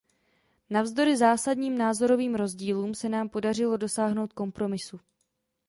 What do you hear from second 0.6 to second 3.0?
Navzdory zásadním názorovým rozdílům